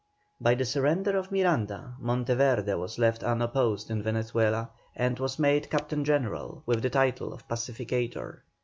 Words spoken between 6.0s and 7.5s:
General, with the title of